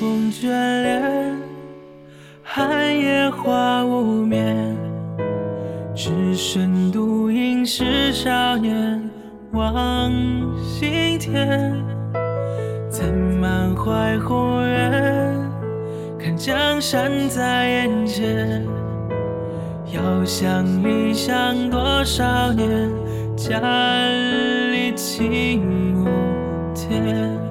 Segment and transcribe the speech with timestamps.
[0.00, 1.36] 风眷恋，
[2.42, 4.74] 寒夜花无眠。
[5.94, 8.98] 只身独饮是少年
[9.52, 10.10] 望
[10.64, 11.74] 星天，
[12.88, 14.90] 怎满怀宏愿，
[16.18, 18.64] 看江山在眼前。
[19.92, 22.90] 遥想理想多少年，
[23.36, 23.60] 家
[24.70, 25.60] 里青
[25.92, 26.08] 木
[26.74, 27.49] 天。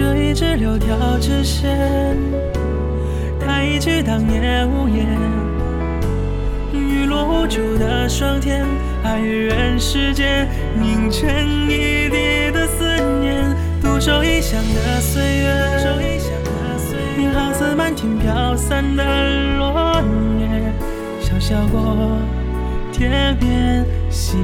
[0.00, 2.16] 这一支柳条直线，
[3.38, 5.06] 叹一句当年无言。
[6.72, 8.64] 雨落无主的霜天，
[9.04, 10.48] 爱与人世间
[10.80, 11.28] 凝成
[11.68, 13.44] 一地的思念。
[13.82, 15.52] 独守异乡的岁月，
[17.34, 19.04] 好似漫天飘散的
[19.58, 20.02] 落
[20.38, 20.72] 叶，
[21.20, 22.16] 小小过
[22.90, 24.38] 天边夕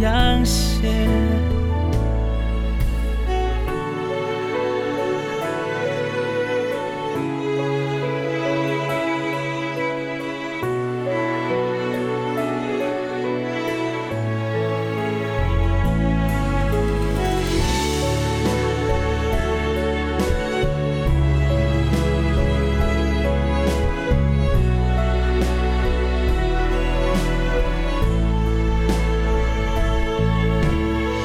[0.00, 0.88] 阳斜。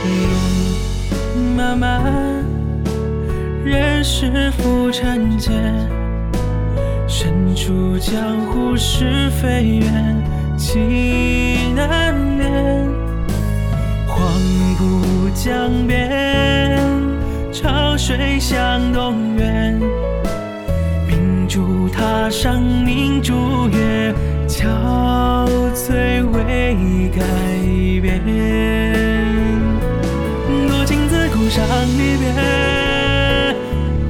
[0.08, 2.44] 路漫漫，
[3.64, 5.52] 人世浮沉间，
[7.08, 10.16] 身处江湖是非缘，
[10.58, 12.88] 情难眠。
[14.08, 14.17] 黄
[14.77, 16.80] 浦江边，
[17.52, 19.80] 潮水向东远。
[21.08, 24.14] 明珠塔上明珠月，
[24.48, 24.65] 憔
[25.73, 27.21] 悴未改
[28.02, 28.89] 变。
[31.49, 31.65] 伤
[31.98, 32.32] 离别，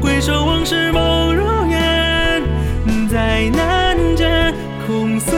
[0.01, 2.44] 回首往事梦如烟，
[3.09, 4.53] 再难见
[4.85, 5.38] 空思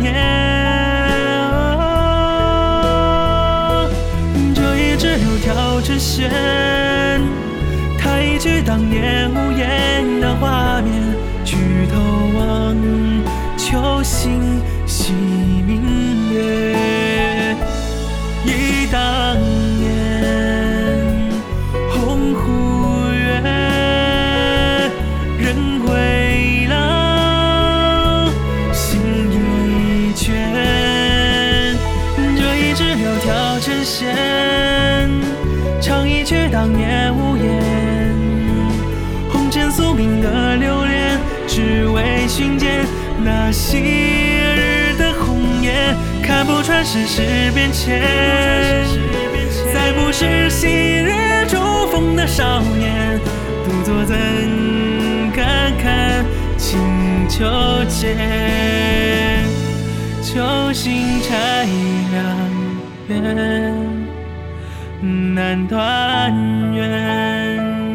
[0.00, 0.12] 念。
[4.54, 6.28] 这一支柳条直线，
[33.86, 35.08] 弦，
[35.80, 37.62] 唱一曲当年无言。
[39.30, 41.16] 红尘宿命的留恋，
[41.46, 42.84] 只为寻见
[43.24, 45.94] 那昔日的红颜。
[46.20, 47.22] 看不穿世事
[47.54, 48.02] 变迁，
[49.72, 51.56] 再不是昔日逐
[51.92, 53.20] 风的少年。
[53.64, 54.16] 独坐怎
[55.32, 56.24] 敢看
[56.58, 56.80] 清
[57.28, 57.44] 秋
[57.88, 59.44] 间，
[60.24, 61.64] 秋心拆
[62.10, 62.55] 两
[63.08, 63.14] 缘
[65.34, 66.32] 难断
[66.74, 67.85] 缘